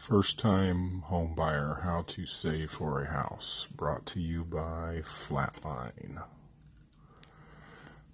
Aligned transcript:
First 0.00 0.38
time 0.38 1.02
home 1.02 1.34
buyer 1.34 1.80
how 1.82 2.04
to 2.08 2.24
save 2.24 2.70
for 2.70 3.02
a 3.02 3.12
house 3.12 3.68
brought 3.76 4.06
to 4.06 4.20
you 4.20 4.44
by 4.44 5.02
Flatline. 5.04 6.22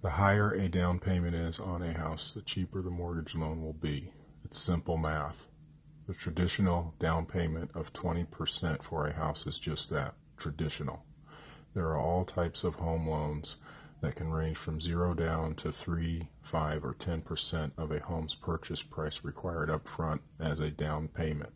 The 0.01 0.09
higher 0.09 0.51
a 0.51 0.67
down 0.67 0.99
payment 0.99 1.33
is 1.33 1.61
on 1.61 1.81
a 1.81 1.93
house, 1.93 2.33
the 2.33 2.41
cheaper 2.41 2.81
the 2.81 2.91
mortgage 2.91 3.35
loan 3.35 3.63
will 3.63 3.71
be. 3.71 4.11
It's 4.43 4.59
simple 4.59 4.97
math. 4.97 5.47
The 6.07 6.13
traditional 6.13 6.93
down 6.99 7.25
payment 7.25 7.71
of 7.73 7.93
20% 7.93 8.83
for 8.83 9.07
a 9.07 9.13
house 9.13 9.47
is 9.47 9.57
just 9.57 9.89
that 9.89 10.13
traditional. 10.35 11.05
There 11.73 11.87
are 11.87 11.97
all 11.97 12.25
types 12.25 12.65
of 12.65 12.75
home 12.75 13.07
loans 13.07 13.55
that 14.01 14.17
can 14.17 14.29
range 14.29 14.57
from 14.57 14.81
zero 14.81 15.13
down 15.13 15.55
to 15.55 15.71
3, 15.71 16.27
5, 16.41 16.83
or 16.83 16.93
10% 16.93 17.71
of 17.77 17.91
a 17.91 18.01
home's 18.01 18.35
purchase 18.35 18.83
price 18.83 19.23
required 19.23 19.69
up 19.69 19.87
front 19.87 20.21
as 20.37 20.59
a 20.59 20.69
down 20.69 21.07
payment. 21.07 21.53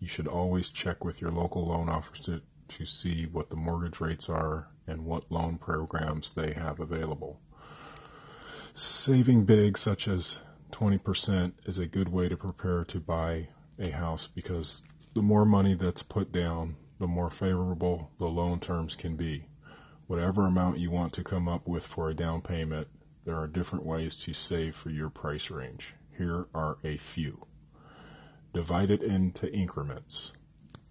You 0.00 0.08
should 0.08 0.26
always 0.26 0.70
check 0.70 1.04
with 1.04 1.20
your 1.20 1.30
local 1.30 1.66
loan 1.66 1.90
officer 1.90 2.40
to 2.68 2.86
see 2.86 3.26
what 3.26 3.50
the 3.50 3.56
mortgage 3.56 4.00
rates 4.00 4.30
are 4.30 4.68
and 4.86 5.04
what 5.04 5.30
loan 5.30 5.58
programs 5.58 6.32
they 6.34 6.54
have 6.54 6.80
available. 6.80 7.38
Saving 8.74 9.44
big, 9.44 9.76
such 9.76 10.08
as 10.08 10.40
20%, 10.72 11.52
is 11.66 11.76
a 11.76 11.86
good 11.86 12.08
way 12.08 12.30
to 12.30 12.36
prepare 12.36 12.82
to 12.84 12.98
buy 12.98 13.48
a 13.78 13.90
house 13.90 14.26
because 14.26 14.84
the 15.14 15.22
more 15.22 15.44
money 15.44 15.74
that's 15.74 16.02
put 16.02 16.32
down, 16.32 16.76
the 16.98 17.06
more 17.06 17.28
favorable 17.28 18.10
the 18.18 18.26
loan 18.26 18.58
terms 18.58 18.96
can 18.96 19.16
be. 19.16 19.46
Whatever 20.06 20.46
amount 20.46 20.78
you 20.78 20.90
want 20.90 21.12
to 21.14 21.24
come 21.24 21.46
up 21.46 21.68
with 21.68 21.86
for 21.86 22.08
a 22.08 22.14
down 22.14 22.40
payment, 22.40 22.88
there 23.26 23.36
are 23.36 23.46
different 23.46 23.84
ways 23.84 24.16
to 24.16 24.32
save 24.32 24.74
for 24.74 24.88
your 24.88 25.10
price 25.10 25.50
range. 25.50 25.94
Here 26.16 26.46
are 26.54 26.78
a 26.82 26.96
few. 26.96 27.46
Divide 28.52 28.90
it 28.90 29.02
into 29.02 29.52
increments. 29.52 30.32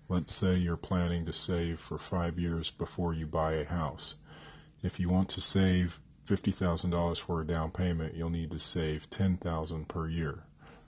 Let's 0.07 0.33
say 0.33 0.55
you're 0.55 0.77
planning 0.77 1.25
to 1.25 1.33
save 1.33 1.79
for 1.79 1.97
five 1.97 2.39
years 2.39 2.71
before 2.71 3.13
you 3.13 3.27
buy 3.27 3.53
a 3.53 3.65
house. 3.65 4.15
If 4.81 4.99
you 4.99 5.09
want 5.09 5.29
to 5.29 5.41
save 5.41 5.99
$50,000 6.25 7.19
for 7.19 7.41
a 7.41 7.45
down 7.45 7.71
payment, 7.71 8.15
you'll 8.15 8.29
need 8.29 8.51
to 8.51 8.59
save 8.59 9.09
$10,000 9.09 9.87
per 9.87 10.07
year. 10.07 10.43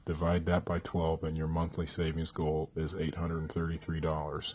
Divide 0.06 0.46
that 0.46 0.64
by 0.64 0.80
12 0.80 1.24
and 1.24 1.38
your 1.38 1.48
monthly 1.48 1.86
savings 1.86 2.32
goal 2.32 2.72
is 2.76 2.94
$833. 2.94 4.54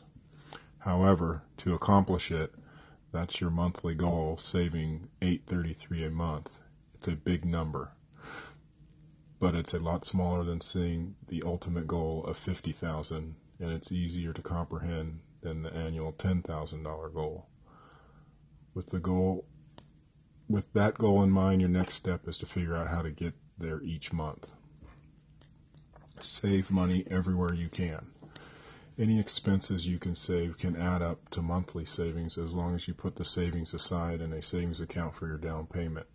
However, 0.79 1.43
to 1.59 1.75
accomplish 1.75 2.31
it, 2.31 2.55
that's 3.13 3.41
your 3.41 3.51
monthly 3.51 3.95
goal, 3.95 4.37
saving 4.37 5.09
833 5.21 6.05
a 6.05 6.11
month. 6.11 6.59
It's 6.95 7.09
a 7.09 7.13
big 7.13 7.45
number. 7.45 7.93
But 9.47 9.55
it's 9.55 9.75
a 9.75 9.79
lot 9.79 10.05
smaller 10.05 10.43
than 10.43 10.61
seeing 10.61 11.15
the 11.29 11.45
ultimate 11.47 11.87
goal 11.87 12.25
of 12.25 12.37
50,000 12.37 13.37
and 13.61 13.71
it's 13.71 13.93
easier 13.93 14.33
to 14.33 14.43
comprehend 14.43 15.21
than 15.41 15.63
the 15.63 15.73
annual 15.73 16.13
$10,000 16.13 17.15
goal. 17.15 17.47
With 18.75 18.91
the 18.91 18.99
goal 18.99 19.47
with 20.49 20.73
that 20.73 20.99
goal 20.99 21.23
in 21.23 21.31
mind, 21.31 21.61
your 21.61 21.71
next 21.71 21.95
step 21.95 22.27
is 22.27 22.39
to 22.39 22.47
figure 22.47 22.75
out 22.75 22.89
how 22.89 23.03
to 23.03 23.11
get 23.13 23.35
there 23.57 23.81
each 23.83 24.13
month. 24.13 24.51
Save 26.19 26.69
money 26.69 27.05
everywhere 27.09 27.55
you 27.55 27.69
can. 27.69 28.11
Any 28.99 29.21
expenses 29.21 29.87
you 29.87 30.01
can 30.01 30.17
save 30.17 30.59
can 30.59 30.75
add 30.75 31.03
up 31.03 31.31
to 31.31 31.41
monthly 31.41 31.85
savings 31.85 32.37
as 32.37 32.53
long 32.53 32.75
as 32.75 32.89
you 32.89 32.95
put 32.95 33.15
the 33.15 33.25
savings 33.25 33.73
aside 33.73 34.21
in 34.21 34.33
a 34.33 34.43
savings 34.43 34.81
account 34.81 35.15
for 35.15 35.29
your 35.29 35.39
down 35.39 35.69
payment. 35.69 36.09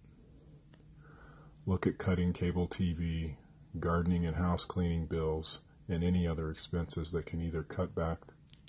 Look 1.68 1.86
at 1.86 2.00
cutting 2.00 2.34
cable 2.34 2.68
TV, 2.68 3.36
gardening 3.80 4.26
and 4.26 4.38
house 4.38 4.66
cleaning 4.66 5.06
bills, 5.06 5.60
and 5.88 6.04
any 6.04 6.28
other 6.28 6.50
expenses 6.50 7.12
that 7.12 7.28
can 7.28 7.40
either 7.40 7.62
cut 7.62 7.94
back 7.94 8.20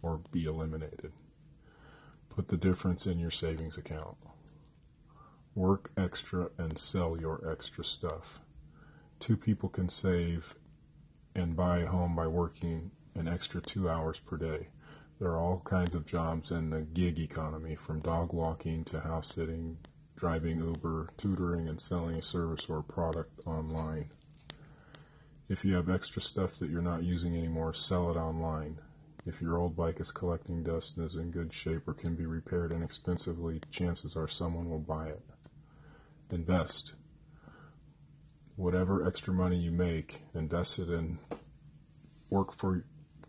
or 0.03 0.21
be 0.31 0.45
eliminated. 0.45 1.13
Put 2.29 2.49
the 2.49 2.59
difference 2.59 3.07
in 3.07 3.19
your 3.19 3.31
savings 3.31 3.79
account. 3.79 4.17
Work 5.55 5.91
extra 5.97 6.51
and 6.59 6.79
sell 6.79 7.19
your 7.19 7.43
extra 7.51 7.83
stuff. 7.83 8.41
Two 9.21 9.37
people 9.37 9.69
can 9.69 9.89
save 9.89 10.55
and 11.35 11.57
buy 11.57 11.79
a 11.79 11.87
home 11.87 12.15
by 12.15 12.27
working 12.27 12.91
an 13.15 13.27
extra 13.27 13.63
two 13.63 13.89
hours 13.89 14.19
per 14.21 14.37
day. 14.37 14.69
There 15.19 15.31
are 15.31 15.39
all 15.39 15.61
kinds 15.61 15.95
of 15.95 16.05
jobs 16.05 16.51
in 16.51 16.71
the 16.71 16.83
gig 16.83 17.19
economy, 17.19 17.75
from 17.75 18.01
dog 18.01 18.33
walking 18.33 18.85
to 18.87 19.01
house 19.01 19.35
sitting, 19.35 19.79
driving 20.17 20.59
Uber, 20.59 21.09
tutoring, 21.17 21.69
and 21.69 21.81
selling 21.81 22.17
a 22.17 22.23
service 22.23 22.67
or 22.69 22.83
product 22.83 23.41
online. 23.47 24.11
If 25.49 25.65
you 25.65 25.75
have 25.75 25.91
extra 25.91 26.23
stuff 26.23 26.59
that 26.59 26.71
you're 26.71 26.81
not 26.81 27.03
using 27.03 27.37
anymore, 27.37 27.75
sell 27.75 28.11
it 28.11 28.17
online. 28.17 28.79
If 29.25 29.41
your 29.41 29.57
old 29.57 29.77
bike 29.77 30.01
is 30.01 30.11
collecting 30.11 30.63
dust 30.63 30.97
and 30.97 31.07
is 31.07 31.15
in 31.15 31.31
good 31.31 31.53
shape 31.53 31.87
or 31.87 31.95
can 31.95 32.15
be 32.15 32.27
repaired 32.27 32.73
inexpensively, 32.73 33.61
chances 33.71 34.17
are 34.17 34.29
someone 34.29 34.69
will 34.69 34.79
buy 34.79 35.09
it. 35.09 35.23
Invest. 36.31 36.95
Whatever 38.57 39.07
extra 39.07 39.33
money 39.33 39.57
you 39.57 39.71
make, 39.71 40.23
invest 40.35 40.79
it 40.79 40.89
in 40.89 41.19
work 42.31 42.57
for 42.57 42.85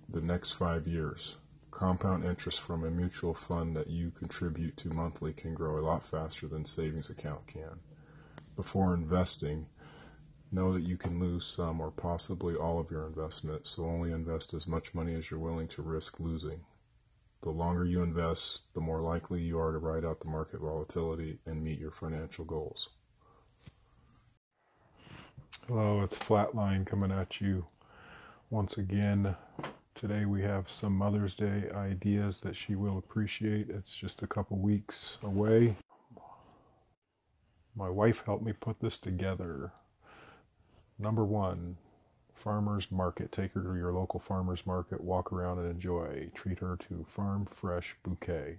the 0.10 0.22
next 0.22 0.54
five 0.54 0.88
years. 0.88 1.38
Compound 1.74 2.24
interest 2.24 2.62
from 2.62 2.84
a 2.84 2.92
mutual 2.92 3.34
fund 3.34 3.76
that 3.76 3.90
you 3.90 4.12
contribute 4.12 4.78
to 4.78 4.90
monthly 4.90 5.34
can 5.34 5.56
grow 5.56 5.80
a 5.80 5.82
lot 5.82 6.04
faster 6.06 6.48
than 6.48 6.66
savings 6.66 7.10
account 7.10 7.48
can. 7.48 7.80
Before 8.56 8.94
investing, 8.94 9.66
know 10.52 10.72
that 10.72 10.84
you 10.84 10.98
can 10.98 11.20
lose 11.20 11.44
some 11.44 11.82
or 11.82 11.90
possibly 11.90 12.56
all 12.56 12.80
of 12.80 12.92
your 12.92 13.08
investment, 13.08 13.66
so 13.66 13.86
only 13.86 14.12
invest 14.12 14.54
as 14.54 14.68
much 14.68 14.94
money 14.94 15.16
as 15.16 15.32
you're 15.32 15.40
willing 15.40 15.68
to 15.70 15.82
risk 15.82 16.20
losing. 16.20 16.62
The 17.42 17.50
longer 17.50 17.84
you 17.84 18.04
invest, 18.04 18.72
the 18.76 18.80
more 18.80 19.02
likely 19.02 19.42
you 19.42 19.60
are 19.60 19.72
to 19.72 19.80
ride 19.80 20.06
out 20.06 20.20
the 20.20 20.30
market 20.30 20.62
volatility 20.62 21.40
and 21.48 21.64
meet 21.64 21.80
your 21.80 21.92
financial 21.92 22.46
goals. 22.46 22.90
Hello, 25.68 26.04
it's 26.04 26.18
Flatline 26.18 26.86
coming 26.86 27.12
at 27.12 27.42
you 27.42 27.66
once 28.52 28.78
again. 28.78 29.36
Today 30.04 30.26
we 30.26 30.42
have 30.42 30.70
some 30.70 30.98
Mother's 30.98 31.34
Day 31.34 31.70
ideas 31.74 32.40
that 32.40 32.58
she 32.58 32.76
will 32.76 32.98
appreciate. 32.98 33.70
It's 33.70 33.96
just 33.96 34.22
a 34.22 34.28
couple 34.28 34.58
weeks 34.58 35.18
away. 35.24 35.78
My 37.74 37.90
wife 37.90 38.22
helped 38.26 38.44
me 38.44 38.52
put 38.52 38.82
this 38.82 38.98
together. 38.98 39.72
Number 41.00 41.24
one, 41.24 41.78
farmer's 42.34 42.92
market. 42.92 43.32
Take 43.32 43.54
her 43.54 43.64
to 43.64 43.76
your 43.76 43.94
local 43.94 44.20
farmer's 44.20 44.66
market, 44.66 45.00
walk 45.00 45.32
around 45.32 45.60
and 45.60 45.72
enjoy. 45.72 46.30
Treat 46.36 46.60
her 46.60 46.76
to 46.90 47.06
farm 47.16 47.48
fresh 47.50 47.96
bouquet. 48.04 48.58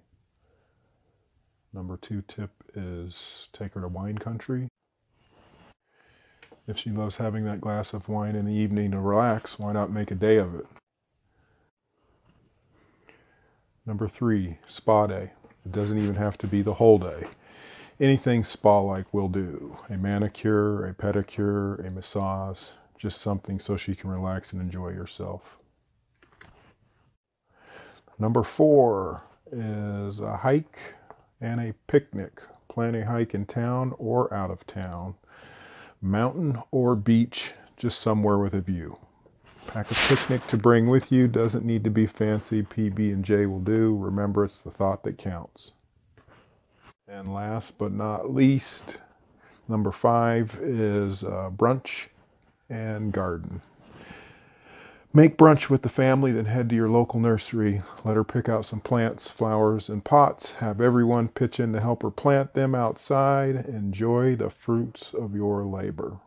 Number 1.75 1.99
two 1.99 2.22
tip 2.27 2.53
is 2.75 3.49
take 3.53 3.75
her 3.75 3.83
to 3.83 3.88
wine 3.88 4.16
country. 4.16 4.66
If 6.66 6.78
she 6.78 6.88
loves 6.88 7.19
having 7.19 7.44
that 7.44 7.60
glass 7.60 7.93
of 7.93 8.09
wine 8.09 8.34
in 8.34 8.47
the 8.47 8.54
evening 8.54 8.93
to 8.93 8.99
relax, 8.99 9.59
why 9.59 9.75
not 9.75 9.93
make 9.93 10.10
a 10.10 10.15
day 10.15 10.38
of 10.38 10.54
it? 10.54 10.65
Number 13.87 14.09
three, 14.09 14.59
spa 14.67 15.06
day. 15.06 15.33
It 15.67 15.72
doesn't 15.72 15.99
even 15.99 16.15
have 16.15 16.39
to 16.39 16.47
be 16.47 16.62
the 16.62 16.75
whole 16.75 16.99
day. 16.99 17.27
Anything 18.00 18.43
spa 18.43 18.81
like 18.81 19.12
will 19.12 19.28
do. 19.28 19.77
A 19.91 19.97
manicure, 19.97 20.87
a 20.87 20.95
pedicure, 20.95 21.87
a 21.87 21.91
massage, 21.91 22.61
just 22.99 23.21
something 23.21 23.59
so 23.59 23.77
she 23.77 23.95
can 23.95 24.11
relax 24.11 24.53
and 24.53 24.62
enjoy 24.62 24.93
herself. 24.93 25.59
Number 28.19 28.43
four 28.43 29.22
is 29.53 30.21
a 30.21 30.37
hike 30.37 30.78
and 31.41 31.61
a 31.61 31.75
picnic. 31.87 32.41
Plan 32.69 32.95
a 32.95 33.05
hike 33.05 33.34
in 33.34 33.47
town 33.47 33.95
or 33.99 34.33
out 34.33 34.51
of 34.51 34.66
town 34.66 35.15
mountain 36.05 36.62
or 36.71 36.95
beach, 36.95 37.53
just 37.77 38.01
somewhere 38.01 38.39
with 38.39 38.55
a 38.55 38.61
view. 38.61 38.99
Pack 39.69 39.91
a 39.91 39.94
picnic 39.94 40.47
to 40.48 40.56
bring 40.56 40.88
with 40.88 41.10
you. 41.10 41.27
Doesn't 41.27 41.65
need 41.65 41.84
to 41.84 41.91
be 41.91 42.06
fancy. 42.06 42.62
PB 42.62 43.12
and 43.12 43.24
J 43.24 43.47
will 43.47 43.60
do. 43.60 43.97
Remember, 43.97 44.44
it's 44.44 44.59
the 44.59 44.71
thought 44.71 45.03
that 45.03 45.18
counts. 45.18 45.72
And 47.09 47.34
last 47.34 47.77
but 47.77 47.92
not 47.92 48.33
least, 48.33 48.98
number 49.68 49.92
five 49.92 50.54
is 50.62 51.22
uh, 51.22 51.50
brunch 51.54 52.06
and 52.71 53.12
garden. 53.12 53.60
Make 55.16 55.39
brunch 55.39 55.71
with 55.71 55.83
the 55.83 55.89
family, 55.89 56.33
then 56.33 56.47
head 56.47 56.68
to 56.71 56.74
your 56.74 56.89
local 56.89 57.21
nursery. 57.21 57.83
Let 58.04 58.16
her 58.16 58.24
pick 58.24 58.48
out 58.48 58.66
some 58.66 58.80
plants, 58.80 59.30
flowers, 59.30 59.89
and 59.89 60.04
pots. 60.04 60.50
Have 60.53 60.80
everyone 60.80 61.28
pitch 61.28 61.60
in 61.60 61.72
to 61.72 61.80
help 61.80 62.03
her 62.03 62.10
plant 62.10 62.54
them 62.54 62.74
outside. 62.74 63.66
Enjoy 63.66 64.34
the 64.34 64.50
fruits 64.50 65.12
of 65.15 65.36
your 65.36 65.65
labor. 65.65 66.18